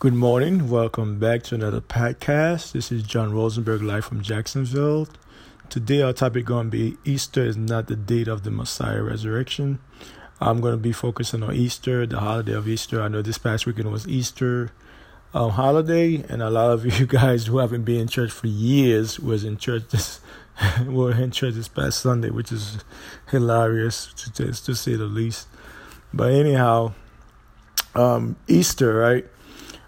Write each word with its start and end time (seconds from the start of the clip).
Good 0.00 0.14
morning. 0.14 0.70
Welcome 0.70 1.18
back 1.18 1.42
to 1.42 1.54
another 1.54 1.82
podcast. 1.82 2.72
This 2.72 2.90
is 2.90 3.02
John 3.02 3.34
Rosenberg 3.34 3.82
live 3.82 4.06
from 4.06 4.22
Jacksonville. 4.22 5.06
Today 5.68 6.00
our 6.00 6.14
topic 6.14 6.46
going 6.46 6.68
to 6.68 6.70
be 6.70 6.96
Easter 7.04 7.44
is 7.44 7.58
not 7.58 7.86
the 7.86 7.96
date 7.96 8.26
of 8.26 8.42
the 8.42 8.50
Messiah 8.50 9.02
resurrection. 9.02 9.78
I'm 10.40 10.62
going 10.62 10.72
to 10.72 10.78
be 10.78 10.92
focusing 10.92 11.42
on 11.42 11.54
Easter, 11.54 12.06
the 12.06 12.18
holiday 12.18 12.54
of 12.54 12.66
Easter. 12.66 13.02
I 13.02 13.08
know 13.08 13.20
this 13.20 13.36
past 13.36 13.66
weekend 13.66 13.92
was 13.92 14.08
Easter 14.08 14.72
um, 15.34 15.50
holiday, 15.50 16.24
and 16.30 16.40
a 16.40 16.48
lot 16.48 16.70
of 16.70 16.86
you 16.98 17.04
guys 17.04 17.44
who 17.48 17.58
haven't 17.58 17.84
been 17.84 18.00
in 18.00 18.08
church 18.08 18.30
for 18.30 18.46
years 18.46 19.20
was 19.20 19.44
in 19.44 19.58
church 19.58 19.88
this 19.90 20.20
were 20.86 21.12
in 21.12 21.30
church 21.30 21.52
this 21.52 21.68
past 21.68 22.00
Sunday, 22.00 22.30
which 22.30 22.50
is 22.50 22.78
hilarious 23.30 24.14
to, 24.14 24.32
to, 24.32 24.64
to 24.64 24.74
say 24.74 24.94
the 24.94 25.04
least. 25.04 25.46
But 26.14 26.32
anyhow, 26.32 26.94
um, 27.94 28.36
Easter, 28.48 28.94
right? 28.94 29.26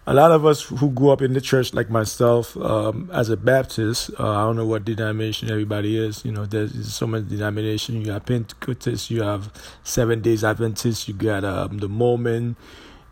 A 0.07 0.15
lot 0.15 0.33
of 0.33 0.45
us 0.45 0.63
who 0.63 0.91
grew 0.91 1.11
up 1.11 1.23
in 1.23 1.33
the 1.33 1.41
church, 1.41 1.73
like 1.75 1.89
myself, 1.89 2.57
um, 2.57 3.09
as 3.13 3.29
a 3.29 3.37
Baptist, 3.37 4.11
uh, 4.19 4.29
I 4.29 4.45
don't 4.45 4.57
know 4.57 4.67
what 4.67 4.85
denomination 4.85 5.49
everybody 5.49 5.97
is. 5.97 6.25
You 6.25 6.33
know, 6.33 6.45
there's 6.45 6.93
so 6.93 7.07
many 7.07 7.25
denominations. 7.25 8.05
You 8.05 8.13
have 8.13 8.27
Pentecost, 8.27 9.11
you 9.11 9.23
have 9.23 9.53
Seven 9.85 10.21
Days 10.21 10.43
Adventists, 10.43 11.07
you 11.07 11.15
got 11.15 11.45
um, 11.45 11.79
the 11.79 11.89
Mormon, 11.89 12.57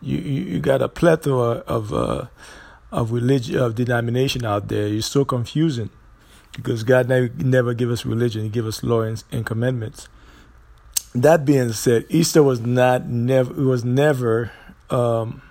you, 0.02 0.18
you, 0.18 0.42
you 0.42 0.60
got 0.60 0.82
a 0.82 0.88
plethora 0.88 1.62
of 1.66 1.92
uh, 1.92 2.26
of 2.90 3.12
religion 3.12 3.58
of 3.58 3.76
denomination 3.76 4.44
out 4.44 4.66
there. 4.66 4.88
It's 4.88 5.06
so 5.06 5.24
confusing 5.24 5.90
because 6.56 6.82
God 6.82 7.08
never 7.08 7.28
never 7.36 7.72
give 7.72 7.90
us 7.90 8.04
religion; 8.04 8.42
He 8.42 8.48
give 8.48 8.66
us 8.66 8.82
law 8.82 9.02
and, 9.02 9.22
and 9.30 9.46
commandments. 9.46 10.08
That 11.14 11.44
being 11.44 11.72
said, 11.72 12.06
Easter 12.08 12.42
was 12.42 12.60
not 12.60 13.06
never 13.06 13.52
it 13.52 13.64
was 13.64 13.84
never. 13.84 14.50
Um, 14.88 15.42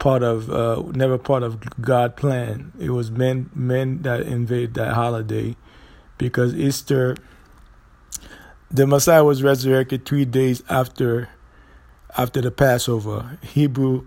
part 0.00 0.24
of 0.24 0.50
uh, 0.50 0.82
never 0.92 1.16
part 1.16 1.44
of 1.44 1.60
God 1.80 2.16
plan. 2.16 2.72
It 2.80 2.90
was 2.90 3.12
men 3.12 3.50
men 3.54 4.02
that 4.02 4.22
invade 4.22 4.74
that 4.74 4.94
holiday 4.94 5.54
because 6.18 6.54
Easter 6.54 7.16
the 8.72 8.86
Messiah 8.86 9.24
was 9.24 9.42
resurrected 9.42 10.06
3 10.06 10.24
days 10.24 10.62
after 10.68 11.28
after 12.16 12.40
the 12.40 12.50
Passover. 12.50 13.38
Hebrew 13.42 14.06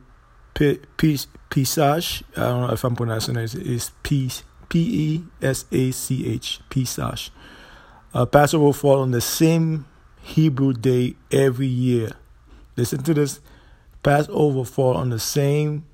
Pesach, 0.53 2.23
I 2.35 2.41
don't 2.41 2.67
know 2.67 2.73
if 2.73 2.83
I'm 2.83 2.95
pronouncing 2.95 3.37
it, 3.37 3.55
is 3.55 3.91
P 4.03 4.29
E 4.73 5.23
S 5.41 5.65
A 5.71 5.91
C 5.91 6.27
H, 6.27 6.59
Pesach. 6.69 7.31
Uh, 8.13 8.25
Passover 8.25 8.73
fall 8.73 8.99
on 9.01 9.11
the 9.11 9.21
same 9.21 9.85
Hebrew 10.21 10.73
day 10.73 11.15
every 11.31 11.67
year. 11.67 12.11
Listen 12.75 13.03
to 13.03 13.13
this. 13.13 13.39
Passover 14.03 14.65
fall 14.65 14.95
on 14.95 15.09
the 15.09 15.19
same 15.19 15.85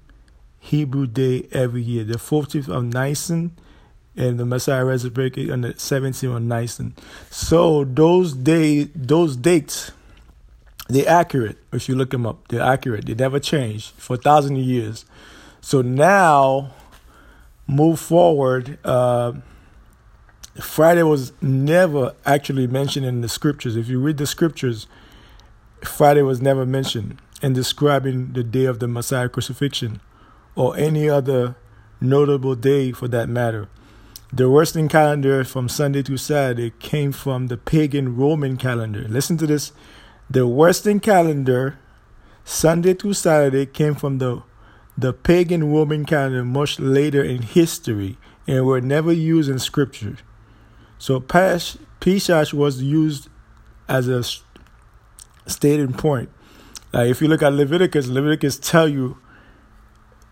Hebrew 0.59 1.07
day 1.07 1.47
every 1.52 1.81
year. 1.81 2.03
The 2.03 2.17
14th 2.17 2.67
of 2.67 2.83
Nisan 2.83 3.55
and 4.16 4.39
the 4.39 4.45
Messiah 4.45 4.83
resurrected 4.83 5.49
on 5.49 5.61
the 5.61 5.73
17th 5.75 6.35
of 6.35 6.41
Nisan. 6.41 6.95
So 7.29 7.85
those 7.85 8.33
days, 8.33 8.89
those 8.93 9.35
dates, 9.38 9.91
they're 10.89 11.07
accurate. 11.07 11.57
If 11.71 11.88
you 11.88 11.95
look 11.95 12.09
them 12.09 12.25
up, 12.25 12.47
they're 12.49 12.61
accurate. 12.61 13.05
They 13.05 13.13
never 13.13 13.39
change 13.39 13.91
for 13.91 14.16
a 14.16 14.17
thousand 14.17 14.57
years. 14.57 15.05
So 15.61 15.81
now, 15.81 16.71
move 17.67 17.99
forward. 17.99 18.79
Uh, 18.83 19.33
Friday 20.59 21.03
was 21.03 21.31
never 21.41 22.16
actually 22.25 22.67
mentioned 22.67 23.05
in 23.05 23.21
the 23.21 23.29
scriptures. 23.29 23.75
If 23.77 23.88
you 23.88 23.99
read 23.99 24.17
the 24.17 24.27
scriptures, 24.27 24.88
Friday 25.83 26.23
was 26.23 26.41
never 26.41 26.66
mentioned 26.66 27.19
in 27.41 27.53
describing 27.53 28.33
the 28.33 28.43
day 28.43 28.65
of 28.65 28.79
the 28.79 28.87
Messiah 28.87 29.29
crucifixion 29.29 30.01
or 30.55 30.75
any 30.77 31.09
other 31.09 31.55
notable 32.01 32.55
day 32.55 32.91
for 32.91 33.07
that 33.07 33.29
matter. 33.29 33.67
The 34.31 34.49
Western 34.49 34.87
calendar 34.87 35.43
from 35.43 35.67
Sunday 35.67 36.03
to 36.03 36.17
Saturday 36.17 36.71
came 36.79 37.11
from 37.11 37.47
the 37.47 37.57
pagan 37.57 38.16
Roman 38.16 38.57
calendar. 38.57 39.05
Listen 39.07 39.38
to 39.38 39.47
this. 39.47 39.72
The 40.29 40.45
Western 40.45 40.99
calendar, 40.99 41.79
Sunday 42.44 42.94
to 42.95 43.13
Saturday, 43.13 43.66
came 43.66 43.95
from 43.95 44.19
the, 44.19 44.44
the 44.95 45.13
pagan 45.13 45.72
Roman 45.72 46.05
calendar 46.05 46.45
much 46.45 46.79
later 46.79 47.23
in 47.23 47.41
history 47.41 48.17
and 48.45 48.66
were 48.66 48.81
never 48.81 49.11
used 49.11 49.49
in 49.49 49.57
scripture. 49.57 50.17
So 50.99 51.19
Pesach 51.19 52.53
was 52.53 52.83
used 52.83 53.29
as 53.88 54.07
a 54.07 54.23
stated 55.47 55.97
point. 55.97 56.29
Like 56.91 57.09
if 57.09 57.22
you 57.22 57.27
look 57.27 57.44
at 57.44 57.53
Leviticus, 57.53 58.07
Leviticus 58.07 58.57
tell 58.57 58.88
you 58.88 59.17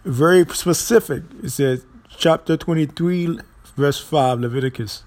very 0.03 0.45
specific. 0.47 1.23
It 1.44 1.50
says, 1.50 1.85
chapter 2.09 2.57
23, 2.57 3.40
verse 3.75 4.00
5, 4.00 4.40
Leviticus. 4.40 5.03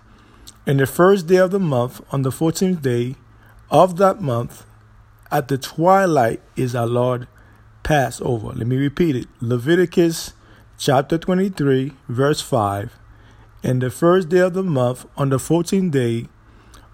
In 0.66 0.77
the 0.77 0.87
first 0.87 1.27
day 1.27 1.37
of 1.37 1.50
the 1.50 1.59
month, 1.59 2.00
on 2.12 2.22
the 2.22 2.31
14th 2.31 2.83
day 2.83 3.16
of 3.71 3.97
that 3.97 4.21
month, 4.21 4.65
at 5.31 5.49
the 5.49 5.59
twilight 5.59 6.41
is 6.56 6.75
our 6.75 6.87
Lord 6.87 7.27
Passover. 7.83 8.49
Let 8.49 8.66
me 8.66 8.77
repeat 8.77 9.16
it. 9.16 9.27
Leviticus 9.41 10.34
chapter 10.78 11.19
23, 11.19 11.93
verse 12.09 12.41
5. 12.41 12.97
In 13.62 13.78
the 13.78 13.91
first 13.91 14.28
day 14.28 14.39
of 14.39 14.55
the 14.55 14.62
month, 14.62 15.06
on 15.16 15.31
the 15.31 15.39
14th 15.39 15.91
day 15.91 16.28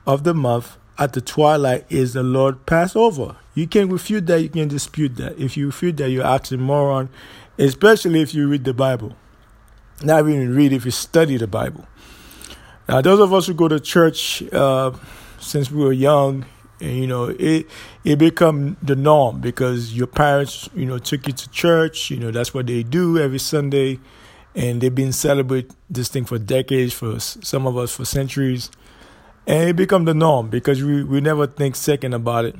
of 0.06 0.24
the 0.24 0.34
month, 0.34 0.76
at 0.98 1.12
the 1.12 1.20
twilight 1.20 1.84
is 1.90 2.14
the 2.14 2.22
Lord 2.22 2.66
Passover. 2.66 3.36
You 3.54 3.66
can 3.66 3.88
refute 3.88 4.26
that, 4.26 4.42
you 4.42 4.48
can 4.48 4.68
dispute 4.68 5.16
that. 5.16 5.38
If 5.38 5.56
you 5.56 5.66
refute 5.66 5.96
that, 5.98 6.10
you're 6.10 6.24
oxymoron 6.24 7.08
especially 7.58 8.20
if 8.20 8.34
you 8.34 8.48
read 8.48 8.64
the 8.64 8.74
Bible. 8.74 9.14
Not 10.02 10.20
even 10.20 10.54
read 10.54 10.72
if 10.72 10.84
you 10.84 10.90
study 10.90 11.36
the 11.36 11.46
Bible. 11.46 11.86
Now, 12.88 13.00
those 13.00 13.18
of 13.18 13.32
us 13.32 13.46
who 13.46 13.54
go 13.54 13.68
to 13.68 13.80
church 13.80 14.42
uh, 14.52 14.92
since 15.40 15.70
we 15.70 15.82
were 15.82 15.92
young, 15.92 16.44
and, 16.78 16.96
you 16.98 17.06
know, 17.06 17.34
it 17.38 17.66
it 18.04 18.18
become 18.18 18.76
the 18.82 18.94
norm 18.94 19.40
because 19.40 19.94
your 19.94 20.06
parents, 20.06 20.68
you 20.74 20.84
know, 20.84 20.98
took 20.98 21.26
you 21.26 21.32
to 21.32 21.50
church. 21.50 22.10
You 22.10 22.18
know, 22.18 22.30
that's 22.30 22.52
what 22.52 22.66
they 22.66 22.82
do 22.82 23.18
every 23.18 23.38
Sunday, 23.38 23.98
and 24.54 24.82
they've 24.82 24.94
been 24.94 25.12
celebrate 25.12 25.70
this 25.88 26.08
thing 26.08 26.26
for 26.26 26.38
decades, 26.38 26.92
for 26.92 27.18
some 27.18 27.66
of 27.66 27.78
us 27.78 27.96
for 27.96 28.04
centuries, 28.04 28.70
and 29.46 29.68
it 29.68 29.76
become 29.76 30.04
the 30.04 30.14
norm 30.14 30.48
because 30.48 30.82
we 30.82 31.04
we 31.04 31.20
never 31.20 31.46
think 31.46 31.76
second 31.76 32.14
about 32.14 32.44
it. 32.44 32.56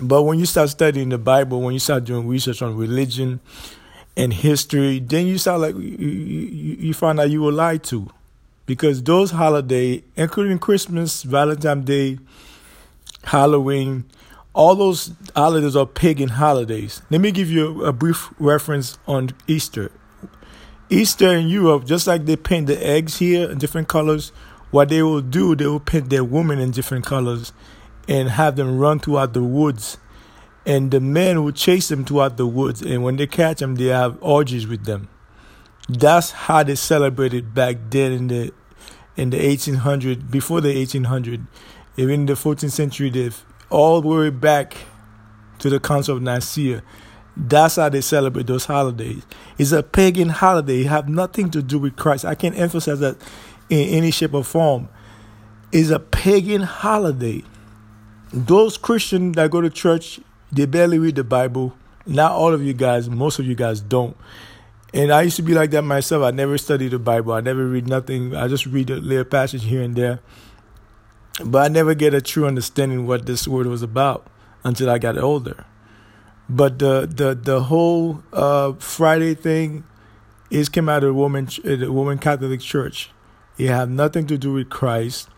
But 0.00 0.22
when 0.22 0.38
you 0.38 0.46
start 0.46 0.70
studying 0.70 1.10
the 1.10 1.18
Bible, 1.18 1.60
when 1.60 1.74
you 1.74 1.80
start 1.80 2.04
doing 2.04 2.26
research 2.26 2.62
on 2.62 2.76
religion, 2.76 3.40
and 4.16 4.32
history, 4.32 4.98
then 5.00 5.26
you 5.26 5.38
sound 5.38 5.62
like 5.62 5.74
you, 5.74 5.80
you, 5.80 6.76
you 6.76 6.94
find 6.94 7.18
out 7.18 7.30
you 7.30 7.42
were 7.42 7.52
lied 7.52 7.82
to. 7.84 8.08
Because 8.66 9.02
those 9.02 9.32
holidays, 9.32 10.02
including 10.16 10.58
Christmas, 10.58 11.22
Valentine's 11.22 11.84
Day, 11.84 12.18
Halloween, 13.24 14.04
all 14.54 14.74
those 14.74 15.12
holidays 15.34 15.74
are 15.74 15.86
pagan 15.86 16.28
holidays. 16.28 17.02
Let 17.10 17.20
me 17.20 17.32
give 17.32 17.50
you 17.50 17.84
a 17.84 17.92
brief 17.92 18.28
reference 18.38 18.98
on 19.06 19.30
Easter. 19.46 19.90
Easter 20.90 21.34
in 21.34 21.48
Europe, 21.48 21.86
just 21.86 22.06
like 22.06 22.26
they 22.26 22.36
paint 22.36 22.66
the 22.66 22.86
eggs 22.86 23.16
here 23.18 23.50
in 23.50 23.58
different 23.58 23.88
colors, 23.88 24.30
what 24.72 24.88
they 24.88 25.02
will 25.02 25.20
do, 25.20 25.54
they 25.54 25.66
will 25.66 25.78
paint 25.78 26.10
their 26.10 26.24
women 26.24 26.58
in 26.58 26.72
different 26.72 27.04
colors 27.04 27.52
and 28.08 28.30
have 28.30 28.56
them 28.56 28.78
run 28.78 28.98
throughout 28.98 29.34
the 29.34 29.42
woods. 29.42 29.98
And 30.64 30.90
the 30.90 30.98
men 30.98 31.44
will 31.44 31.52
chase 31.52 31.88
them 31.88 32.04
throughout 32.04 32.36
the 32.36 32.46
woods. 32.46 32.82
And 32.82 33.04
when 33.04 33.16
they 33.16 33.26
catch 33.26 33.58
them 33.58 33.76
they 33.76 33.86
have 33.86 34.18
orgies 34.20 34.66
with 34.66 34.84
them. 34.84 35.08
That's 35.88 36.30
how 36.30 36.62
they 36.62 36.74
celebrated 36.74 37.54
back 37.54 37.76
then 37.90 38.12
in 38.12 38.28
the 38.28 38.52
in 39.14 39.28
the 39.30 39.46
1800 39.46 40.30
before 40.30 40.62
the 40.62 40.74
1800 40.74 41.46
even 41.98 42.20
in 42.20 42.26
the 42.26 42.32
14th 42.32 42.70
century 42.70 43.10
they've 43.10 43.44
all 43.68 44.00
the 44.00 44.08
way 44.08 44.30
back 44.30 44.74
to 45.58 45.68
the 45.68 45.78
council 45.78 46.16
of 46.16 46.22
nicaea. 46.22 46.82
That's 47.36 47.76
how 47.76 47.88
they 47.90 48.00
celebrate 48.00 48.46
those 48.46 48.66
holidays. 48.66 49.22
It's 49.58 49.72
a 49.72 49.82
pagan 49.82 50.30
holiday. 50.30 50.80
It 50.80 50.86
have 50.86 51.08
nothing 51.08 51.50
to 51.50 51.62
do 51.62 51.78
with 51.78 51.96
christ. 51.96 52.24
I 52.24 52.34
can't 52.34 52.56
emphasize 52.56 53.00
that 53.00 53.16
in 53.68 53.88
any 53.88 54.10
shape 54.10 54.34
or 54.34 54.44
form 54.44 54.88
is 55.70 55.90
a 55.90 55.98
pagan 55.98 56.62
holiday 56.62 57.42
those 58.32 58.76
christians 58.76 59.36
that 59.36 59.50
go 59.50 59.60
to 59.60 59.70
church 59.70 60.20
they 60.52 60.66
barely 60.66 60.98
read 60.98 61.16
the 61.16 61.24
Bible. 61.24 61.74
Not 62.06 62.32
all 62.32 62.52
of 62.52 62.62
you 62.62 62.74
guys, 62.74 63.08
most 63.08 63.38
of 63.38 63.46
you 63.46 63.54
guys 63.54 63.80
don't. 63.80 64.16
And 64.92 65.10
I 65.10 65.22
used 65.22 65.36
to 65.36 65.42
be 65.42 65.54
like 65.54 65.70
that 65.70 65.82
myself. 65.82 66.22
I 66.22 66.30
never 66.30 66.58
studied 66.58 66.90
the 66.90 66.98
Bible. 66.98 67.32
I 67.32 67.40
never 67.40 67.66
read 67.66 67.88
nothing. 67.88 68.36
I 68.36 68.46
just 68.48 68.66
read 68.66 68.90
a 68.90 68.96
little 68.96 69.24
passage 69.24 69.64
here 69.64 69.80
and 69.80 69.96
there. 69.96 70.20
But 71.42 71.64
I 71.64 71.68
never 71.68 71.94
get 71.94 72.12
a 72.12 72.20
true 72.20 72.46
understanding 72.46 73.06
what 73.06 73.24
this 73.24 73.48
word 73.48 73.66
was 73.66 73.82
about 73.82 74.26
until 74.62 74.90
I 74.90 74.98
got 74.98 75.16
older. 75.16 75.64
But 76.50 76.78
the 76.78 77.08
the 77.10 77.34
the 77.34 77.62
whole 77.62 78.22
uh, 78.34 78.74
Friday 78.74 79.34
thing 79.34 79.84
is 80.50 80.68
came 80.68 80.90
out 80.90 81.02
of 81.02 81.08
the 81.08 81.14
woman 81.14 81.48
the 81.64 81.90
Roman 81.90 82.18
Catholic 82.18 82.60
Church. 82.60 83.10
It 83.58 83.68
have 83.68 83.90
nothing 83.90 84.26
to 84.28 84.38
do 84.38 84.54
with 84.54 84.70
Christ. 84.70 85.28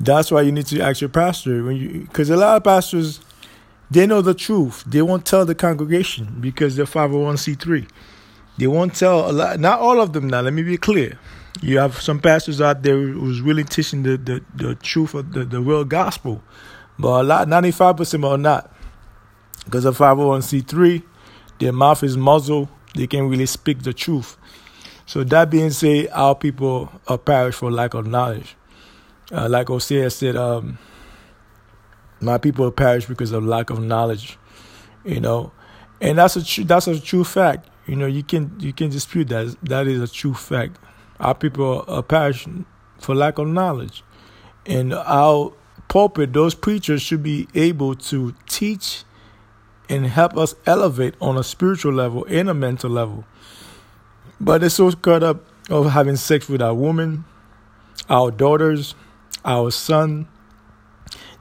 That's 0.00 0.30
why 0.30 0.42
you 0.42 0.52
need 0.52 0.66
to 0.66 0.80
ask 0.80 1.00
your 1.00 1.10
pastor 1.10 1.64
when 1.64 1.76
you 1.76 2.00
because 2.02 2.30
a 2.30 2.36
lot 2.36 2.56
of 2.56 2.64
pastors 2.64 3.20
they 3.90 4.06
know 4.06 4.20
the 4.20 4.34
truth. 4.34 4.84
They 4.86 5.02
won't 5.02 5.24
tell 5.24 5.46
the 5.46 5.54
congregation 5.54 6.36
because 6.40 6.76
they're 6.76 6.84
501c3. 6.84 7.88
They 8.58 8.66
won't 8.66 8.94
tell 8.94 9.30
a 9.30 9.32
lot. 9.32 9.60
Not 9.60 9.80
all 9.80 10.00
of 10.00 10.12
them. 10.12 10.28
Now, 10.28 10.40
let 10.40 10.52
me 10.52 10.62
be 10.62 10.76
clear. 10.76 11.18
You 11.62 11.78
have 11.78 12.00
some 12.00 12.20
pastors 12.20 12.60
out 12.60 12.82
there 12.82 12.96
who's 12.98 13.40
really 13.40 13.64
teaching 13.64 14.02
the, 14.02 14.16
the, 14.16 14.44
the 14.54 14.74
truth 14.76 15.14
of 15.14 15.32
the, 15.32 15.44
the 15.44 15.60
real 15.60 15.84
gospel, 15.84 16.42
but 16.98 17.20
a 17.20 17.22
lot, 17.22 17.48
ninety 17.48 17.70
five 17.70 17.96
percent 17.96 18.24
are 18.24 18.38
not, 18.38 18.72
because 19.64 19.84
of 19.84 19.98
501c3, 19.98 21.02
their 21.58 21.72
mouth 21.72 22.02
is 22.04 22.16
muzzled. 22.16 22.68
They 22.94 23.06
can't 23.06 23.28
really 23.28 23.46
speak 23.46 23.82
the 23.82 23.92
truth. 23.92 24.36
So 25.08 25.24
that 25.24 25.48
being 25.48 25.70
said, 25.70 26.08
our 26.12 26.34
people 26.34 26.92
are 27.08 27.16
perished 27.16 27.60
for 27.60 27.70
lack 27.70 27.94
of 27.94 28.06
knowledge. 28.06 28.56
Uh, 29.32 29.48
like 29.48 29.68
Hosea 29.68 30.10
said, 30.10 30.36
um, 30.36 30.76
my 32.20 32.36
people 32.36 32.70
perish 32.70 33.06
because 33.06 33.32
of 33.32 33.42
lack 33.42 33.70
of 33.70 33.80
knowledge. 33.82 34.38
You 35.06 35.20
know, 35.20 35.50
and 36.02 36.18
that's 36.18 36.36
a 36.36 36.44
true 36.44 36.64
that's 36.64 36.88
a 36.88 37.00
true 37.00 37.24
fact. 37.24 37.70
You 37.86 37.96
know, 37.96 38.04
you 38.04 38.22
can 38.22 38.54
you 38.60 38.74
can 38.74 38.90
dispute 38.90 39.28
that. 39.28 39.56
That 39.62 39.86
is 39.86 40.02
a 40.02 40.12
true 40.12 40.34
fact. 40.34 40.78
Our 41.18 41.34
people 41.34 41.86
are 41.88 42.02
perishing 42.02 42.66
for 42.98 43.14
lack 43.14 43.38
of 43.38 43.48
knowledge, 43.48 44.04
and 44.66 44.92
our 44.92 45.54
pulpit, 45.88 46.34
those 46.34 46.54
preachers 46.54 47.00
should 47.00 47.22
be 47.22 47.48
able 47.54 47.94
to 47.94 48.34
teach 48.46 49.04
and 49.88 50.04
help 50.04 50.36
us 50.36 50.54
elevate 50.66 51.14
on 51.18 51.38
a 51.38 51.42
spiritual 51.42 51.94
level 51.94 52.26
and 52.28 52.50
a 52.50 52.54
mental 52.54 52.90
level. 52.90 53.24
But 54.40 54.60
they're 54.60 54.70
so 54.70 54.90
caught 54.92 55.22
up 55.22 55.44
of 55.68 55.90
having 55.90 56.16
sex 56.16 56.48
with 56.48 56.62
our 56.62 56.74
women, 56.74 57.24
our 58.08 58.30
daughters, 58.30 58.94
our 59.44 59.70
son, 59.70 60.28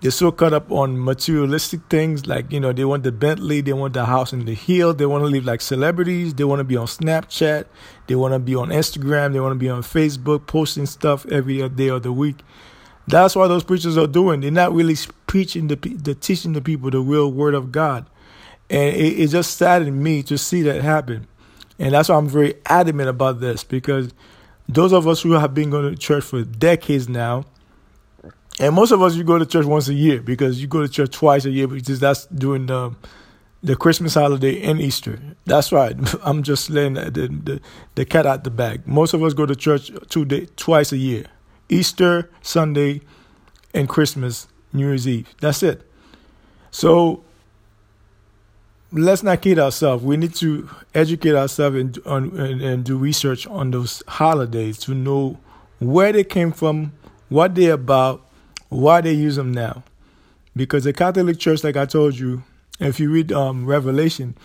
they're 0.01 0.11
so 0.11 0.31
caught 0.31 0.53
up 0.53 0.71
on 0.71 1.03
materialistic 1.03 1.81
things 1.89 2.27
like 2.27 2.51
you 2.51 2.59
know 2.59 2.71
they 2.71 2.85
want 2.85 3.03
the 3.03 3.11
bentley 3.11 3.61
they 3.61 3.73
want 3.73 3.93
the 3.95 4.05
house 4.05 4.31
in 4.31 4.45
the 4.45 4.53
hill 4.53 4.93
they 4.93 5.07
want 5.07 5.23
to 5.23 5.27
live 5.27 5.43
like 5.43 5.59
celebrities 5.59 6.35
they 6.35 6.43
want 6.43 6.59
to 6.59 6.63
be 6.63 6.77
on 6.77 6.85
snapchat 6.85 7.65
they 8.05 8.13
want 8.13 8.31
to 8.31 8.39
be 8.39 8.53
on 8.53 8.69
instagram 8.69 9.33
they 9.33 9.39
want 9.39 9.51
to 9.51 9.59
be 9.59 9.69
on 9.69 9.81
facebook 9.81 10.45
posting 10.45 10.85
stuff 10.85 11.25
every 11.27 11.67
day 11.69 11.87
of 11.87 12.03
the 12.03 12.11
week. 12.11 12.37
That's 13.07 13.37
what 13.37 13.47
those 13.47 13.63
preachers 13.63 13.97
are 13.97 14.07
doing. 14.07 14.41
They're 14.41 14.51
not 14.51 14.73
really 14.73 14.95
preaching 15.27 15.67
the, 15.67 15.75
the 15.75 16.13
teaching 16.13 16.51
the 16.53 16.61
people 16.61 16.89
the 16.89 16.99
real 16.99 17.31
word 17.31 17.53
of 17.53 17.71
god. 17.71 18.05
And 18.69 18.93
it, 18.95 19.19
it 19.19 19.27
just 19.27 19.55
saddened 19.55 20.03
me 20.03 20.23
to 20.23 20.37
see 20.37 20.61
that 20.63 20.81
happen 20.81 21.27
and 21.79 21.93
that's 21.93 22.09
why 22.09 22.15
i'm 22.15 22.27
very 22.27 22.55
adamant 22.65 23.09
about 23.09 23.39
this 23.39 23.63
because 23.63 24.13
those 24.69 24.91
of 24.91 25.07
us 25.07 25.21
who 25.21 25.31
have 25.31 25.53
been 25.53 25.69
going 25.69 25.89
to 25.89 25.97
church 25.97 26.23
for 26.23 26.43
decades 26.43 27.07
now 27.07 27.45
and 28.59 28.73
most 28.73 28.91
of 28.91 29.01
us, 29.01 29.15
you 29.15 29.23
go 29.23 29.37
to 29.37 29.45
church 29.45 29.65
once 29.65 29.87
a 29.87 29.93
year 29.93 30.21
because 30.21 30.59
you 30.61 30.67
go 30.67 30.81
to 30.81 30.89
church 30.89 31.11
twice 31.11 31.45
a 31.45 31.51
year 31.51 31.67
because 31.67 31.99
that's 31.99 32.25
during 32.27 32.65
the 32.65 32.95
the 33.63 33.75
Christmas 33.75 34.13
holiday 34.13 34.61
and 34.61 34.79
Easter. 34.79 35.19
That's 35.45 35.71
right. 35.71 35.95
I'm 36.23 36.43
just 36.43 36.69
letting 36.69 36.93
the, 36.93 37.09
the, 37.11 37.61
the 37.95 38.05
cat 38.05 38.25
out 38.25 38.43
the 38.43 38.51
bag. 38.51 38.87
Most 38.87 39.13
of 39.13 39.23
us 39.23 39.33
go 39.33 39.45
to 39.45 39.55
church 39.55 39.91
two 40.09 40.25
day, 40.25 40.47
twice 40.55 40.91
a 40.91 40.97
year 40.97 41.25
Easter, 41.69 42.29
Sunday, 42.41 43.01
and 43.73 43.89
Christmas, 43.89 44.47
New 44.73 44.87
Year's 44.87 45.07
Eve. 45.07 45.27
That's 45.41 45.61
it. 45.63 45.89
So 46.71 47.23
let's 48.91 49.23
not 49.23 49.41
kid 49.41 49.59
ourselves. 49.59 50.03
We 50.03 50.17
need 50.17 50.35
to 50.35 50.69
educate 50.93 51.35
ourselves 51.35 51.77
and, 51.77 51.97
and, 52.05 52.61
and 52.61 52.83
do 52.83 52.97
research 52.97 53.47
on 53.47 53.71
those 53.71 54.03
holidays 54.07 54.77
to 54.79 54.93
know 54.93 55.37
where 55.79 56.11
they 56.11 56.23
came 56.23 56.51
from, 56.51 56.93
what 57.29 57.55
they're 57.55 57.73
about, 57.73 58.25
why 58.69 59.01
they 59.01 59.13
use 59.13 59.35
them 59.35 59.51
now. 59.51 59.83
Because 60.55 60.85
the 60.85 60.93
Catholic 60.93 61.39
Church, 61.39 61.63
like 61.63 61.77
I 61.77 61.85
told 61.85 62.17
you, 62.17 62.43
if 62.79 62.99
you 62.99 63.11
read 63.11 63.31
um, 63.31 63.65
Revelation, 63.65 64.35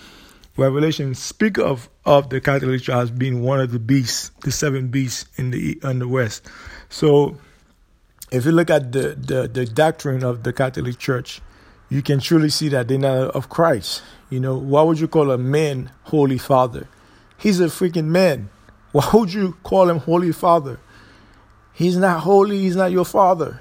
Revelation 0.57 1.15
speak 1.15 1.59
of, 1.59 1.89
of 2.05 2.29
the 2.29 2.41
Catholic 2.41 2.83
Church 2.83 2.95
as 2.95 3.11
being 3.11 3.43
one 3.43 3.61
of 3.61 3.73
the 3.73 3.79
beasts, 3.79 4.31
the 4.43 4.53
seven 4.53 4.89
beasts 4.89 5.27
in 5.39 5.51
the 5.51 5.79
in 5.83 5.99
the 5.99 6.09
West. 6.09 6.47
So 6.91 7.39
if 8.31 8.45
you 8.45 8.53
look 8.53 8.71
at 8.71 8.93
the, 8.93 9.15
the, 9.15 9.49
the 9.49 9.67
doctrine 9.67 10.23
of 10.23 10.43
the 10.43 10.53
Catholic 10.53 10.99
Church, 10.99 11.41
you 11.93 12.01
can 12.01 12.21
truly 12.21 12.49
see 12.49 12.71
that 12.71 12.89
they're 12.89 12.97
not 12.97 13.33
of 13.33 13.51
Christ. 13.51 14.03
You 14.31 14.41
know, 14.41 14.57
why 14.57 14.81
would 14.81 14.99
you 14.99 15.07
call 15.07 15.31
a 15.31 15.37
man 15.37 15.91
Holy 16.05 16.39
Father? 16.39 16.89
He's 17.37 17.61
a 17.61 17.67
freaking 17.67 18.07
man. 18.07 18.49
Why 18.93 19.09
would 19.13 19.33
you 19.33 19.57
call 19.63 19.91
him 19.91 19.99
Holy 19.99 20.33
Father? 20.33 20.79
He's 21.73 21.97
not 21.97 22.21
holy, 22.21 22.59
he's 22.61 22.77
not 22.77 22.93
your 22.93 23.05
father. 23.05 23.61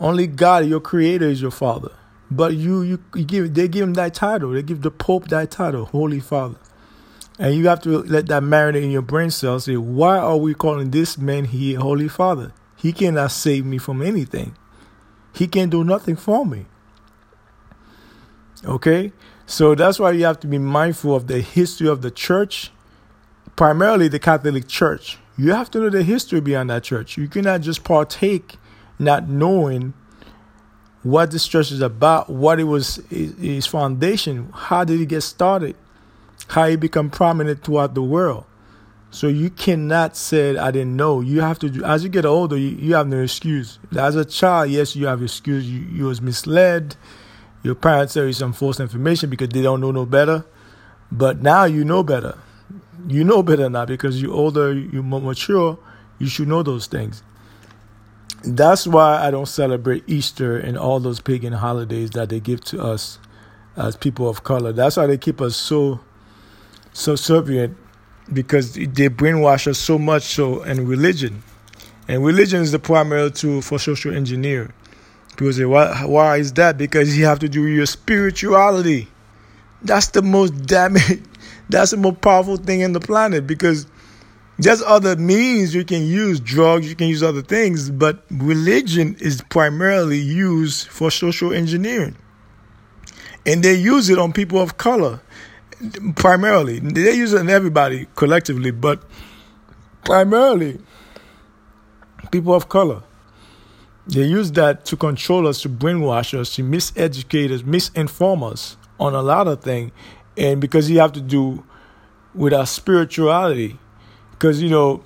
Only 0.00 0.26
God, 0.26 0.66
your 0.66 0.80
creator, 0.80 1.26
is 1.26 1.42
your 1.42 1.50
father. 1.50 1.92
But 2.30 2.54
you, 2.54 2.82
you, 2.82 3.02
you 3.14 3.24
give 3.24 3.54
they 3.54 3.68
give 3.68 3.82
him 3.82 3.94
that 3.94 4.14
title. 4.14 4.50
They 4.50 4.62
give 4.62 4.82
the 4.82 4.90
Pope 4.90 5.28
that 5.28 5.50
title, 5.50 5.86
Holy 5.86 6.20
Father. 6.20 6.56
And 7.38 7.54
you 7.54 7.68
have 7.68 7.80
to 7.82 7.98
let 7.98 8.26
that 8.28 8.42
marinate 8.42 8.82
in 8.82 8.90
your 8.90 9.02
brain 9.02 9.30
cells. 9.30 9.64
Say, 9.64 9.76
why 9.76 10.18
are 10.18 10.36
we 10.36 10.54
calling 10.54 10.90
this 10.90 11.16
man 11.16 11.44
here 11.44 11.78
Holy 11.78 12.08
Father? 12.08 12.52
He 12.76 12.92
cannot 12.92 13.30
save 13.30 13.64
me 13.64 13.78
from 13.78 14.02
anything. 14.02 14.56
He 15.34 15.46
can 15.46 15.70
do 15.70 15.84
nothing 15.84 16.16
for 16.16 16.44
me. 16.44 16.66
Okay? 18.64 19.12
So 19.46 19.74
that's 19.74 19.98
why 19.98 20.12
you 20.12 20.24
have 20.24 20.40
to 20.40 20.46
be 20.46 20.58
mindful 20.58 21.14
of 21.14 21.26
the 21.26 21.40
history 21.40 21.88
of 21.88 22.02
the 22.02 22.10
church, 22.10 22.70
primarily 23.56 24.08
the 24.08 24.18
Catholic 24.18 24.68
Church. 24.68 25.18
You 25.36 25.52
have 25.52 25.70
to 25.70 25.80
know 25.80 25.90
the 25.90 26.02
history 26.02 26.40
behind 26.40 26.70
that 26.70 26.82
church. 26.82 27.16
You 27.16 27.28
cannot 27.28 27.60
just 27.62 27.84
partake 27.84 28.56
not 28.98 29.28
knowing 29.28 29.94
what 31.02 31.30
this 31.30 31.46
church 31.46 31.70
is 31.70 31.80
about, 31.80 32.28
what 32.28 32.58
it 32.58 32.64
was 32.64 32.98
its 33.10 33.66
foundation, 33.66 34.50
how 34.52 34.84
did 34.84 35.00
it 35.00 35.06
get 35.06 35.22
started, 35.22 35.76
how 36.48 36.64
it 36.64 36.80
become 36.80 37.08
prominent 37.08 37.62
throughout 37.62 37.94
the 37.94 38.02
world. 38.02 38.44
So 39.10 39.28
you 39.28 39.48
cannot 39.48 40.16
say 40.16 40.56
I 40.56 40.70
didn't 40.70 40.96
know. 40.96 41.20
You 41.20 41.40
have 41.40 41.58
to. 41.60 41.82
As 41.84 42.04
you 42.04 42.10
get 42.10 42.26
older, 42.26 42.56
you, 42.56 42.68
you 42.68 42.94
have 42.94 43.06
no 43.06 43.22
excuse. 43.22 43.78
As 43.96 44.16
a 44.16 44.24
child, 44.24 44.70
yes, 44.70 44.94
you 44.94 45.06
have 45.06 45.22
excuse. 45.22 45.68
You, 45.68 45.80
you 45.80 46.04
was 46.04 46.20
misled. 46.20 46.96
Your 47.68 47.74
parents 47.74 48.14
tell 48.14 48.24
you 48.24 48.32
some 48.32 48.54
false 48.54 48.80
information 48.80 49.28
because 49.28 49.50
they 49.50 49.60
don't 49.60 49.82
know 49.82 49.90
no 49.90 50.06
better. 50.06 50.42
But 51.12 51.42
now 51.42 51.64
you 51.64 51.84
know 51.84 52.02
better. 52.02 52.38
You 53.06 53.24
know 53.24 53.42
better 53.42 53.68
now 53.68 53.84
because 53.84 54.22
you're 54.22 54.32
older, 54.32 54.72
you're 54.72 55.02
more 55.02 55.20
mature. 55.20 55.78
You 56.18 56.28
should 56.28 56.48
know 56.48 56.62
those 56.62 56.86
things. 56.86 57.22
That's 58.42 58.86
why 58.86 59.22
I 59.22 59.30
don't 59.30 59.44
celebrate 59.44 60.04
Easter 60.06 60.56
and 60.56 60.78
all 60.78 60.98
those 60.98 61.20
pagan 61.20 61.52
holidays 61.52 62.12
that 62.12 62.30
they 62.30 62.40
give 62.40 62.62
to 62.72 62.82
us 62.82 63.18
as 63.76 63.96
people 63.96 64.30
of 64.30 64.44
color. 64.44 64.72
That's 64.72 64.96
why 64.96 65.06
they 65.06 65.18
keep 65.18 65.42
us 65.42 65.54
so 65.54 66.00
subservient 66.94 67.76
because 68.32 68.72
they 68.72 69.10
brainwash 69.10 69.66
us 69.66 69.76
so 69.76 69.98
much 69.98 70.22
so 70.22 70.62
in 70.62 70.88
religion. 70.88 71.42
And 72.08 72.24
religion 72.24 72.62
is 72.62 72.72
the 72.72 72.78
primary 72.78 73.30
tool 73.30 73.60
for 73.60 73.78
social 73.78 74.14
engineering. 74.14 74.72
People 75.38 75.52
say, 75.52 75.64
why, 75.64 76.04
why 76.04 76.38
is 76.38 76.52
that? 76.54 76.76
Because 76.76 77.16
you 77.16 77.24
have 77.24 77.38
to 77.38 77.48
do 77.48 77.64
your 77.68 77.86
spirituality. 77.86 79.06
That's 79.82 80.08
the 80.08 80.20
most 80.20 80.66
damage. 80.66 81.22
That's 81.70 81.92
the 81.92 81.96
most 81.96 82.20
powerful 82.22 82.56
thing 82.56 82.80
in 82.80 82.92
the 82.92 82.98
planet 82.98 83.46
because 83.46 83.86
there's 84.58 84.82
other 84.82 85.14
means 85.14 85.76
you 85.76 85.84
can 85.84 86.02
use 86.02 86.40
drugs, 86.40 86.88
you 86.88 86.96
can 86.96 87.06
use 87.06 87.22
other 87.22 87.42
things, 87.42 87.88
but 87.88 88.24
religion 88.32 89.16
is 89.20 89.40
primarily 89.42 90.18
used 90.18 90.88
for 90.88 91.08
social 91.08 91.52
engineering. 91.52 92.16
And 93.46 93.62
they 93.62 93.74
use 93.74 94.10
it 94.10 94.18
on 94.18 94.32
people 94.32 94.60
of 94.60 94.76
color 94.76 95.20
primarily. 96.16 96.80
They 96.80 97.12
use 97.12 97.32
it 97.32 97.38
on 97.38 97.48
everybody 97.48 98.08
collectively, 98.16 98.72
but 98.72 99.04
primarily 100.04 100.80
people 102.32 102.54
of 102.54 102.68
color. 102.68 103.04
They 104.08 104.24
use 104.24 104.52
that 104.52 104.84
to 104.86 104.96
control 104.96 105.46
us, 105.46 105.60
to 105.62 105.68
brainwash 105.68 106.38
us, 106.38 106.54
to 106.56 106.62
miseducate 106.62 107.50
us, 107.50 107.62
misinform 107.62 108.50
us 108.50 108.76
on 108.98 109.14
a 109.14 109.22
lot 109.22 109.46
of 109.46 109.62
things. 109.62 109.92
And 110.36 110.60
because 110.60 110.90
you 110.90 110.98
have 111.00 111.12
to 111.12 111.20
do 111.20 111.64
with 112.34 112.54
our 112.54 112.66
spirituality. 112.66 113.78
Because 114.30 114.62
you 114.62 114.70
know 114.70 115.02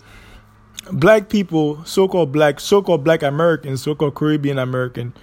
black 0.91 1.29
people 1.29 1.85
so-called 1.85 2.33
black 2.33 2.59
so-called 2.59 3.05
black 3.05 3.23
americans 3.23 3.81
so-called 3.83 4.17
caribbean 4.17 4.59
american 4.59 5.15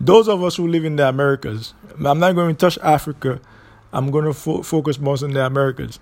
those 0.00 0.28
of 0.28 0.44
us 0.44 0.54
who 0.54 0.68
live 0.68 0.84
in 0.84 0.94
the 0.94 1.08
americas 1.08 1.74
i'm 2.06 2.20
not 2.20 2.36
going 2.36 2.54
to 2.54 2.58
touch 2.58 2.78
africa. 2.84 3.40
I'm 3.92 4.10
going 4.10 4.26
to 4.26 4.34
fo- 4.34 4.62
focus 4.62 4.98
most 4.98 5.22
on 5.22 5.32
the 5.32 5.44
americas. 5.44 5.98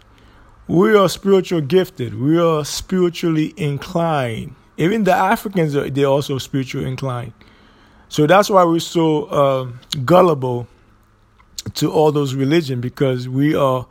We 0.69 0.97
are 0.97 1.09
spiritual 1.09 1.61
gifted. 1.61 2.19
We 2.19 2.39
are 2.39 2.65
spiritually 2.65 3.55
inclined 3.57 4.55
even 4.77 5.05
the 5.05 5.15
africans 5.15 5.73
they're 5.73 6.07
also 6.07 6.39
spiritual 6.39 6.85
inclined 6.85 7.33
so 8.09 8.27
that's 8.27 8.49
why 8.49 8.65
we're 8.65 8.79
so 8.79 9.25
uh, 9.25 9.73
gullible 10.05 10.69
to 11.75 11.91
all 11.91 12.13
those 12.13 12.35
religion 12.35 12.81
because 12.81 13.29
we 13.29 13.55
are 13.55 13.87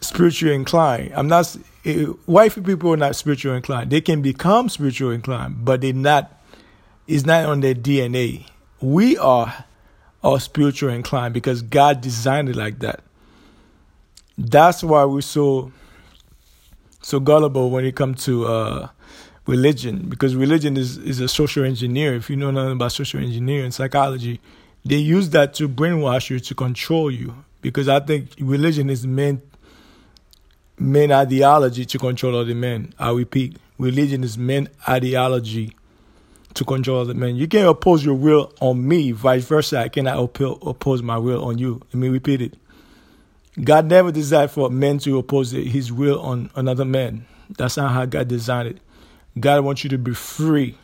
spiritually 0.00 0.54
inclined. 0.54 1.12
I'm 1.14 1.28
not 1.28 1.56
it, 1.84 2.04
white 2.26 2.52
people 2.64 2.92
are 2.92 2.96
not 2.96 3.16
spiritually 3.16 3.56
inclined. 3.56 3.90
They 3.90 4.00
can 4.00 4.22
become 4.22 4.68
spiritually 4.68 5.14
inclined, 5.14 5.64
but 5.64 5.80
they're 5.80 5.92
not. 5.92 6.40
It's 7.06 7.24
not 7.24 7.46
on 7.46 7.60
their 7.60 7.74
DNA. 7.74 8.46
We 8.80 9.16
are 9.18 9.64
are 10.22 10.40
spiritually 10.40 10.94
inclined 10.94 11.34
because 11.34 11.62
God 11.62 12.00
designed 12.00 12.48
it 12.48 12.56
like 12.56 12.80
that. 12.80 13.02
That's 14.38 14.82
why 14.82 15.04
we're 15.04 15.20
so 15.20 15.72
so 17.02 17.20
gullible 17.20 17.70
when 17.70 17.84
it 17.84 17.96
comes 17.96 18.24
to 18.24 18.46
uh, 18.46 18.88
religion 19.46 20.08
because 20.08 20.36
religion 20.36 20.76
is, 20.76 20.98
is 20.98 21.20
a 21.20 21.28
social 21.28 21.64
engineer. 21.64 22.14
If 22.14 22.30
you 22.30 22.36
know 22.36 22.50
nothing 22.50 22.72
about 22.72 22.92
social 22.92 23.20
engineering 23.20 23.64
and 23.64 23.74
psychology, 23.74 24.40
they 24.84 24.96
use 24.96 25.30
that 25.30 25.54
to 25.54 25.68
brainwash 25.68 26.30
you 26.30 26.40
to 26.40 26.54
control 26.54 27.10
you. 27.10 27.44
Because 27.60 27.88
I 27.88 28.00
think 28.00 28.30
religion 28.40 28.90
is 28.90 29.06
meant 29.06 29.42
main 30.78 31.12
ideology 31.12 31.84
to 31.84 31.98
control 31.98 32.36
other 32.36 32.54
men. 32.54 32.92
I 32.98 33.12
repeat, 33.12 33.56
religion 33.78 34.24
is 34.24 34.36
main 34.36 34.68
ideology 34.88 35.76
to 36.54 36.64
control 36.64 37.00
other 37.00 37.14
men. 37.14 37.36
You 37.36 37.46
can't 37.46 37.68
oppose 37.68 38.04
your 38.04 38.14
will 38.14 38.52
on 38.60 38.86
me, 38.86 39.12
vice 39.12 39.44
versa. 39.44 39.78
I 39.78 39.88
cannot 39.88 40.18
oppose 40.18 41.02
my 41.02 41.18
will 41.18 41.44
on 41.44 41.58
you. 41.58 41.80
Let 41.92 41.94
me 41.94 42.08
repeat 42.08 42.42
it. 42.42 42.56
God 43.62 43.86
never 43.86 44.10
designed 44.10 44.50
for 44.50 44.70
men 44.70 44.98
to 45.00 45.18
oppose 45.18 45.52
his 45.52 45.92
will 45.92 46.20
on 46.20 46.50
another 46.56 46.84
man. 46.84 47.26
That's 47.56 47.76
not 47.76 47.92
how 47.92 48.06
God 48.06 48.28
designed 48.28 48.68
it. 48.68 48.78
God 49.38 49.64
wants 49.64 49.82
you 49.84 49.90
to 49.90 49.98
be 49.98 50.14
free 50.14 50.76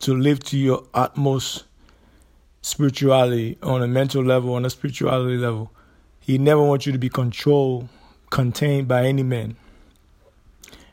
to 0.00 0.14
live 0.14 0.40
to 0.44 0.56
your 0.58 0.84
utmost 0.92 1.64
spirituality 2.62 3.58
on 3.62 3.82
a 3.82 3.86
mental 3.86 4.24
level, 4.24 4.54
on 4.54 4.64
a 4.64 4.70
spirituality 4.70 5.36
level. 5.36 5.70
He 6.20 6.38
never 6.38 6.62
wants 6.62 6.86
you 6.86 6.92
to 6.92 6.98
be 6.98 7.08
controlled, 7.08 7.88
contained 8.30 8.88
by 8.88 9.04
any 9.04 9.22
man. 9.22 9.56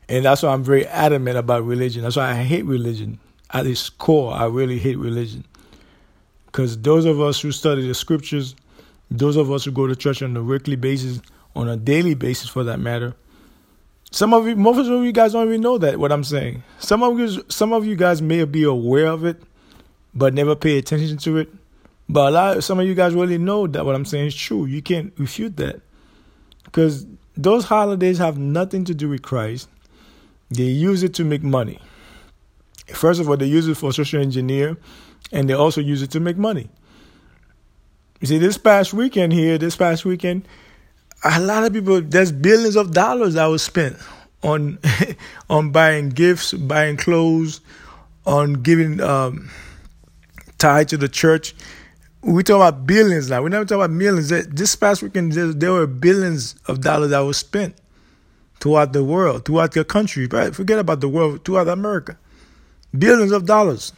And 0.07 0.25
that's 0.25 0.43
why 0.43 0.49
I'm 0.49 0.63
very 0.63 0.85
adamant 0.87 1.37
about 1.37 1.63
religion. 1.63 2.03
That's 2.03 2.17
why 2.17 2.29
I 2.29 2.43
hate 2.43 2.65
religion. 2.65 3.19
At 3.51 3.65
its 3.65 3.89
core, 3.89 4.33
I 4.33 4.45
really 4.45 4.77
hate 4.77 4.97
religion. 4.97 5.45
Because 6.45 6.77
those 6.77 7.05
of 7.05 7.21
us 7.21 7.39
who 7.41 7.51
study 7.51 7.87
the 7.87 7.93
scriptures, 7.93 8.55
those 9.09 9.37
of 9.37 9.49
us 9.51 9.63
who 9.63 9.71
go 9.71 9.87
to 9.87 9.95
church 9.95 10.21
on 10.21 10.35
a 10.35 10.43
weekly 10.43 10.75
basis, 10.75 11.21
on 11.55 11.69
a 11.69 11.77
daily 11.77 12.13
basis 12.13 12.49
for 12.49 12.63
that 12.65 12.79
matter, 12.79 13.15
some 14.11 14.33
of 14.33 14.45
you, 14.45 14.57
most 14.57 14.77
of 14.77 15.03
you 15.03 15.11
guys 15.13 15.31
don't 15.31 15.47
even 15.47 15.61
know 15.61 15.77
that 15.77 15.97
what 15.97 16.11
I'm 16.11 16.25
saying. 16.25 16.63
Some 16.79 17.01
of 17.01 17.17
you, 17.17 17.43
some 17.47 17.71
of 17.71 17.85
you 17.85 17.95
guys 17.95 18.21
may 18.21 18.43
be 18.43 18.63
aware 18.63 19.07
of 19.07 19.23
it, 19.23 19.41
but 20.13 20.33
never 20.33 20.55
pay 20.55 20.77
attention 20.77 21.17
to 21.19 21.37
it. 21.37 21.49
But 22.09 22.27
a 22.27 22.31
lot, 22.31 22.63
some 22.63 22.79
of 22.79 22.85
you 22.85 22.93
guys 22.93 23.13
really 23.13 23.37
know 23.37 23.67
that 23.67 23.85
what 23.85 23.95
I'm 23.95 24.03
saying 24.03 24.27
is 24.27 24.35
true. 24.35 24.65
You 24.65 24.81
can't 24.81 25.13
refute 25.17 25.55
that 25.57 25.81
because 26.65 27.05
those 27.37 27.63
holidays 27.63 28.17
have 28.17 28.37
nothing 28.37 28.83
to 28.85 28.93
do 28.93 29.07
with 29.07 29.21
Christ. 29.21 29.69
They 30.49 30.63
use 30.63 31.03
it 31.03 31.13
to 31.15 31.23
make 31.23 31.41
money. 31.41 31.79
First 32.87 33.21
of 33.21 33.29
all, 33.29 33.37
they 33.37 33.45
use 33.45 33.69
it 33.69 33.77
for 33.77 33.93
social 33.93 34.21
engineer, 34.21 34.75
and 35.31 35.49
they 35.49 35.53
also 35.53 35.79
use 35.79 36.01
it 36.01 36.11
to 36.11 36.19
make 36.19 36.35
money. 36.35 36.69
You 38.19 38.27
see, 38.27 38.37
this 38.37 38.57
past 38.57 38.93
weekend 38.93 39.31
here, 39.31 39.57
this 39.57 39.77
past 39.77 40.03
weekend, 40.03 40.45
a 41.23 41.39
lot 41.39 41.63
of 41.63 41.73
people 41.73 42.01
there's 42.01 42.31
billions 42.31 42.75
of 42.75 42.91
dollars 42.91 43.35
that 43.35 43.45
was 43.45 43.61
spent 43.61 43.97
on 44.43 44.79
on 45.49 45.71
buying 45.71 46.09
gifts, 46.09 46.53
buying 46.53 46.97
clothes, 46.97 47.61
on 48.25 48.53
giving 48.53 48.99
um, 49.01 49.49
tithe 50.57 50.87
to 50.89 50.97
the 50.97 51.09
church. 51.09 51.55
We 52.21 52.43
talk 52.43 52.57
about 52.57 52.85
billions 52.85 53.29
now. 53.29 53.41
We 53.41 53.49
never 53.49 53.65
talk 53.65 53.77
about 53.77 53.91
millions. 53.91 54.29
This 54.29 54.75
past 54.75 55.01
weekend, 55.01 55.33
there 55.33 55.71
were 55.71 55.87
billions 55.87 56.55
of 56.67 56.81
dollars 56.81 57.09
that 57.11 57.19
was 57.19 57.37
spent 57.37 57.75
throughout 58.59 58.93
the 58.93 59.03
world, 59.03 59.45
throughout 59.45 59.71
the 59.71 59.83
country. 59.83 60.27
Right? 60.27 60.53
Forget 60.53 60.77
about 60.77 61.01
the 61.01 61.09
world, 61.09 61.43
throughout 61.45 61.67
America, 61.67 62.17
billions 62.97 63.31
of 63.31 63.45
dollars 63.45 63.93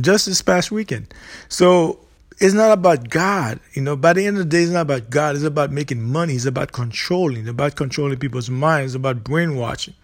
just 0.00 0.26
this 0.26 0.42
past 0.42 0.70
weekend. 0.70 1.12
So 1.48 2.00
it's 2.40 2.54
not 2.54 2.70
about 2.70 3.08
God. 3.08 3.60
You 3.72 3.82
know, 3.82 3.96
by 3.96 4.12
the 4.12 4.24
end 4.26 4.38
of 4.38 4.44
the 4.44 4.48
day, 4.48 4.62
it's 4.62 4.70
not 4.70 4.82
about 4.82 5.10
God. 5.10 5.34
It's 5.34 5.44
about 5.44 5.72
making 5.72 6.02
money. 6.02 6.34
It's 6.34 6.44
about 6.46 6.72
controlling. 6.72 7.40
It's 7.40 7.50
about 7.50 7.74
controlling 7.74 8.18
people's 8.18 8.48
minds. 8.48 8.94
It's 8.94 8.96
about 8.96 9.24
brainwashing. 9.24 9.94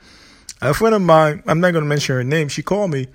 A 0.60 0.74
friend 0.74 0.94
of 0.94 1.02
mine, 1.02 1.42
I'm 1.46 1.60
not 1.60 1.72
going 1.72 1.84
to 1.84 1.88
mention 1.88 2.16
her 2.16 2.24
name, 2.24 2.48
she 2.48 2.62
called 2.62 2.90
me. 2.90 3.08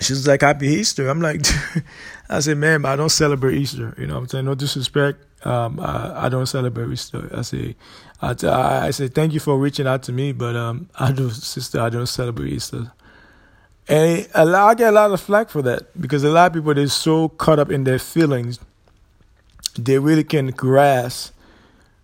She's 0.00 0.26
like, 0.26 0.40
Happy 0.40 0.68
Easter. 0.68 1.08
I'm 1.08 1.20
like, 1.20 1.42
I 2.28 2.40
said, 2.40 2.58
man, 2.58 2.84
I 2.84 2.96
don't 2.96 3.08
celebrate 3.08 3.56
Easter. 3.56 3.94
You 3.98 4.06
know 4.06 4.16
I'm 4.16 4.28
saying? 4.28 4.44
No 4.44 4.54
disrespect. 4.54 5.24
Um, 5.46 5.78
I, 5.78 6.26
I, 6.26 6.28
don't 6.28 6.46
celebrate 6.46 6.92
Easter. 6.92 7.30
I 7.32 7.42
say, 7.42 7.76
I, 8.20 8.34
I, 8.42 8.86
I 8.86 8.90
say, 8.90 9.08
thank 9.08 9.32
you 9.32 9.40
for 9.40 9.56
reaching 9.56 9.86
out 9.86 10.02
to 10.04 10.12
me, 10.12 10.32
but 10.32 10.56
um, 10.56 10.88
I 10.98 11.12
do, 11.12 11.30
sister, 11.30 11.80
I 11.80 11.90
don't 11.90 12.06
celebrate 12.06 12.52
Easter. 12.52 12.92
And 13.88 14.26
I 14.36 14.74
get 14.74 14.90
a 14.90 14.92
lot 14.92 15.10
of 15.10 15.20
flack 15.20 15.48
for 15.48 15.62
that 15.62 15.98
because 15.98 16.22
a 16.22 16.28
lot 16.28 16.48
of 16.48 16.52
people 16.52 16.74
they're 16.74 16.86
so 16.88 17.30
caught 17.30 17.58
up 17.58 17.70
in 17.70 17.84
their 17.84 17.98
feelings, 17.98 18.58
they 19.78 19.98
really 19.98 20.24
can't 20.24 20.54
grasp 20.54 21.32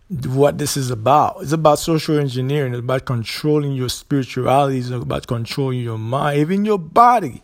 what 0.09 0.57
this 0.59 0.76
is 0.76 0.91
about. 0.91 1.43
It's 1.43 1.53
about 1.53 1.79
social 1.79 2.19
engineering. 2.19 2.73
It's 2.73 2.81
about 2.81 3.05
controlling 3.05 3.73
your 3.73 3.91
spirituality. 3.91 4.79
It's 4.79 4.91
about 4.91 5.26
controlling 5.26 5.81
your 5.81 5.99
mind, 5.99 6.38
even 6.38 6.64
your 6.64 6.79
body. 6.79 7.43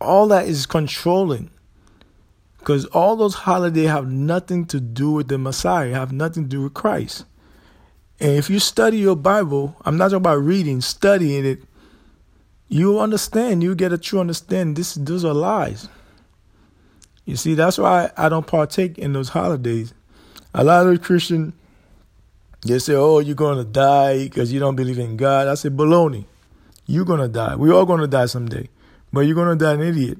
All 0.00 0.28
that 0.28 0.46
is 0.46 0.66
controlling. 0.66 1.50
Because 2.58 2.84
all 2.86 3.16
those 3.16 3.34
holidays 3.34 3.88
have 3.88 4.10
nothing 4.10 4.66
to 4.66 4.80
do 4.80 5.12
with 5.12 5.28
the 5.28 5.38
Messiah, 5.38 5.94
have 5.94 6.12
nothing 6.12 6.42
to 6.42 6.48
do 6.48 6.62
with 6.62 6.74
Christ. 6.74 7.24
And 8.18 8.32
if 8.32 8.50
you 8.50 8.58
study 8.58 8.98
your 8.98 9.16
Bible, 9.16 9.76
I'm 9.86 9.96
not 9.96 10.08
talking 10.08 10.16
about 10.18 10.42
reading, 10.42 10.82
studying 10.82 11.46
it, 11.46 11.62
you 12.70 13.00
understand, 13.00 13.62
you 13.62 13.74
get 13.74 13.92
a 13.92 13.98
true 13.98 14.20
understanding. 14.20 14.74
This 14.74 14.94
those 14.94 15.24
are 15.24 15.34
lies. 15.34 15.88
You 17.26 17.36
see, 17.36 17.54
that's 17.54 17.78
why 17.78 18.10
I 18.16 18.28
don't 18.28 18.46
partake 18.46 18.96
in 18.96 19.12
those 19.12 19.28
holidays. 19.28 19.92
A 20.54 20.64
lot 20.64 20.86
of 20.86 21.02
Christians 21.02 21.52
they 22.62 22.78
say, 22.78 22.94
"Oh, 22.94 23.18
you're 23.18 23.34
gonna 23.34 23.64
die 23.64 24.24
because 24.24 24.52
you 24.52 24.60
don't 24.60 24.76
believe 24.76 24.98
in 24.98 25.16
God." 25.16 25.48
I 25.48 25.54
say, 25.54 25.68
"Baloney! 25.68 26.26
You're 26.86 27.04
gonna 27.04 27.28
die. 27.28 27.56
We're 27.56 27.74
all 27.74 27.86
gonna 27.86 28.06
die 28.06 28.26
someday, 28.26 28.68
but 29.12 29.20
you're 29.22 29.34
gonna 29.34 29.56
die 29.56 29.74
an 29.74 29.80
idiot 29.80 30.18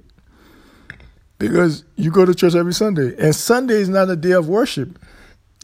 because 1.38 1.84
you 1.96 2.10
go 2.10 2.24
to 2.24 2.34
church 2.34 2.54
every 2.56 2.74
Sunday, 2.74 3.14
and 3.18 3.34
Sunday 3.34 3.80
is 3.80 3.88
not 3.88 4.10
a 4.10 4.16
day 4.16 4.32
of 4.32 4.48
worship. 4.48 4.98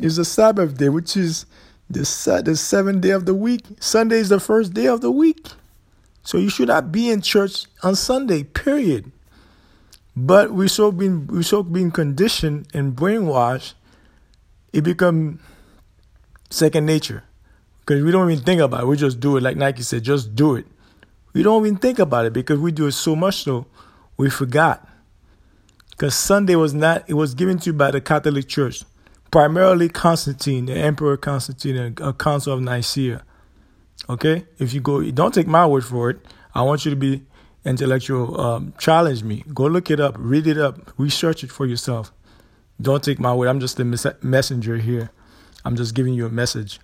It's 0.00 0.19
a 0.19 0.25
Sabbath 0.25 0.76
day, 0.76 0.88
which 0.88 1.16
is 1.16 1.47
the 1.90 2.00
the 2.45 2.55
seventh 2.55 3.00
day 3.00 3.11
of 3.11 3.26
the 3.26 3.35
week. 3.35 3.64
Sunday 3.81 4.19
is 4.19 4.28
the 4.28 4.40
first 4.40 4.73
day 4.73 4.87
of 4.87 5.00
the 5.00 5.11
week. 5.11 5.49
So 6.26 6.38
you 6.38 6.50
should 6.50 6.66
not 6.66 6.90
be 6.90 7.09
in 7.09 7.23
church 7.23 7.66
on 7.85 7.95
Sunday, 7.95 8.42
period. 8.42 9.12
But 10.16 10.50
we 10.50 10.66
so 10.66 10.90
been 10.90 11.28
we 11.28 11.45
so 11.45 11.62
being 11.62 11.92
conditioned 11.92 12.66
and 12.75 12.97
brainwashed, 12.97 13.75
it 14.73 14.83
become 14.83 15.38
second 16.50 16.85
nature. 16.85 17.23
Because 17.78 18.02
we 18.02 18.11
don't 18.11 18.28
even 18.28 18.45
think 18.45 18.61
about 18.61 18.83
it. 18.83 18.87
We 18.88 18.97
just 18.97 19.21
do 19.21 19.37
it 19.37 19.45
like 19.45 19.56
Nike 19.56 19.83
said, 19.83 20.02
just 20.02 20.35
do 20.35 20.56
it. 20.56 20.66
We 21.33 21.45
don't 21.45 21.64
even 21.64 21.78
think 21.78 22.00
about 22.00 22.25
it 22.26 22.33
because 22.33 22.59
we 22.59 22.73
do 22.73 22.88
it 22.88 22.92
so 22.92 23.14
much 23.14 23.45
so 23.45 23.66
we 24.16 24.28
forgot. 24.28 24.85
Because 25.90 26.16
Sunday 26.16 26.56
was 26.56 26.75
not 26.75 27.04
it 27.06 27.14
was 27.14 27.35
given 27.35 27.61
to 27.61 27.66
you 27.66 27.73
by 27.73 27.92
the 27.92 28.00
Catholic 28.00 28.49
Church. 28.49 28.83
Primarily 29.30 29.88
Constantine, 29.88 30.66
the 30.66 30.75
Emperor 30.75 31.16
Constantine, 31.16 31.95
a 32.00 32.09
uh, 32.09 32.12
council 32.14 32.52
of 32.54 32.62
Nicaea. 32.62 33.23
Okay, 34.09 34.47
if 34.59 34.73
you 34.73 34.81
go, 34.81 35.03
don't 35.11 35.35
take 35.35 35.49
my 35.49 35.67
word 35.67 35.85
for 35.85 36.11
it. 36.11 36.19
I 36.55 36.63
want 36.63 36.85
you 36.85 36.91
to 36.91 36.97
be 36.97 37.23
intellectual. 37.65 38.41
Um, 38.41 38.73
challenge 38.79 39.25
me. 39.25 39.43
Go 39.53 39.67
look 39.67 39.91
it 39.91 39.99
up, 39.99 40.15
read 40.19 40.47
it 40.47 40.59
up, 40.59 40.93
research 40.97 41.43
it 41.43 41.51
for 41.51 41.67
yourself. 41.67 42.13
Don't 42.81 43.03
take 43.03 43.19
my 43.19 43.35
word. 43.35 43.49
I'm 43.49 43.61
just 43.61 43.81
a 43.81 43.85
messenger 43.85 44.77
here. 44.77 45.11
I'm 45.65 45.75
just 45.75 45.95
giving 45.95 46.15
you 46.15 46.27
a 46.27 46.31
message. 46.31 46.79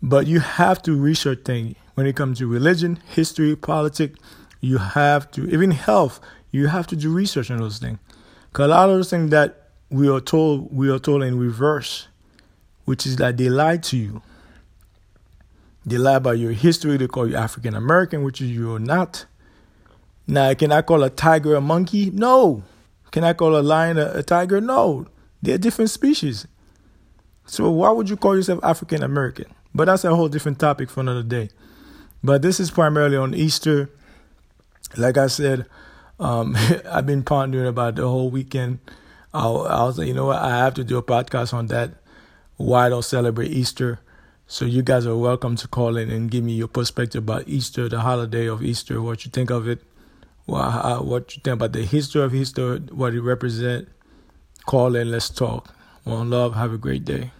But 0.00 0.26
you 0.26 0.40
have 0.40 0.82
to 0.82 0.96
research 0.96 1.40
things 1.44 1.76
when 1.94 2.06
it 2.06 2.16
comes 2.16 2.38
to 2.38 2.46
religion, 2.46 2.98
history, 3.08 3.54
politics. 3.54 4.18
You 4.60 4.78
have 4.78 5.30
to, 5.32 5.48
even 5.50 5.72
health, 5.72 6.18
you 6.50 6.68
have 6.68 6.86
to 6.88 6.96
do 6.96 7.12
research 7.12 7.50
on 7.50 7.58
those 7.58 7.78
things. 7.78 7.98
Because 8.50 8.66
a 8.66 8.68
lot 8.68 8.88
of 8.88 8.96
those 8.96 9.10
things 9.10 9.30
that 9.30 9.68
we 9.90 10.08
are 10.08 10.20
told, 10.20 10.74
we 10.74 10.90
are 10.90 10.98
told 10.98 11.22
in 11.22 11.38
reverse, 11.38 12.08
which 12.84 13.06
is 13.06 13.16
that 13.16 13.36
they 13.36 13.50
lie 13.50 13.76
to 13.76 13.96
you. 13.96 14.22
They 15.84 15.98
lie 15.98 16.14
about 16.14 16.38
your 16.38 16.52
history. 16.52 16.96
They 16.96 17.08
call 17.08 17.28
you 17.28 17.36
African 17.36 17.74
American, 17.74 18.22
which 18.22 18.40
is 18.40 18.50
you're 18.50 18.78
not. 18.78 19.26
Now, 20.26 20.54
can 20.54 20.70
I 20.72 20.82
call 20.82 21.02
a 21.02 21.10
tiger 21.10 21.54
a 21.54 21.60
monkey? 21.60 22.10
No. 22.10 22.62
Can 23.10 23.24
I 23.24 23.32
call 23.32 23.56
a 23.56 23.60
lion 23.60 23.98
a, 23.98 24.12
a 24.14 24.22
tiger? 24.22 24.60
No. 24.60 25.06
They're 25.42 25.58
different 25.58 25.90
species. 25.90 26.46
So 27.46 27.70
why 27.70 27.90
would 27.90 28.08
you 28.08 28.16
call 28.16 28.36
yourself 28.36 28.60
African 28.62 29.02
American? 29.02 29.46
But 29.74 29.86
that's 29.86 30.04
a 30.04 30.14
whole 30.14 30.28
different 30.28 30.58
topic 30.58 30.90
for 30.90 31.00
another 31.00 31.22
day. 31.22 31.50
But 32.22 32.42
this 32.42 32.60
is 32.60 32.70
primarily 32.70 33.16
on 33.16 33.34
Easter. 33.34 33.90
Like 34.96 35.16
I 35.16 35.26
said, 35.26 35.66
um, 36.20 36.56
I've 36.90 37.06
been 37.06 37.24
pondering 37.24 37.66
about 37.66 37.96
the 37.96 38.06
whole 38.08 38.30
weekend. 38.30 38.78
I, 39.34 39.46
I 39.48 39.82
was 39.84 39.98
like, 39.98 40.06
you 40.08 40.14
know 40.14 40.26
what? 40.26 40.40
I 40.40 40.58
have 40.58 40.74
to 40.74 40.84
do 40.84 40.98
a 40.98 41.02
podcast 41.02 41.52
on 41.52 41.66
that. 41.68 41.94
Why 42.56 42.86
I 42.86 42.88
don't 42.90 43.04
celebrate 43.04 43.50
Easter. 43.50 43.98
So 44.52 44.66
you 44.66 44.82
guys 44.82 45.06
are 45.06 45.16
welcome 45.16 45.56
to 45.56 45.66
call 45.66 45.96
in 45.96 46.10
and 46.10 46.30
give 46.30 46.44
me 46.44 46.52
your 46.52 46.68
perspective 46.68 47.22
about 47.22 47.48
Easter, 47.48 47.88
the 47.88 48.00
holiday 48.00 48.46
of 48.50 48.62
Easter, 48.62 49.00
what 49.00 49.24
you 49.24 49.30
think 49.30 49.48
of 49.48 49.66
it, 49.66 49.80
what, 50.44 51.34
you 51.34 51.40
think 51.42 51.54
about 51.54 51.72
the 51.72 51.86
history 51.86 52.20
of 52.20 52.34
Easter, 52.34 52.76
what 52.76 53.14
it 53.14 53.22
represents. 53.22 53.90
Call 54.66 54.94
in, 54.94 55.10
let's 55.10 55.30
talk. 55.30 55.74
One 56.04 56.28
love, 56.28 56.54
have 56.54 56.70
a 56.70 56.76
great 56.76 57.06
day. 57.06 57.32